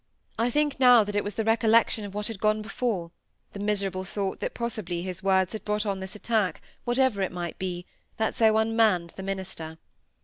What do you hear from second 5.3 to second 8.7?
had brought on this attack, whatever it might be, that so